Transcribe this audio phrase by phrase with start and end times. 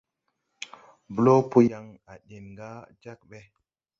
[1.15, 2.69] Blo po yaŋ à deŋ ga
[3.01, 3.39] Djakbé.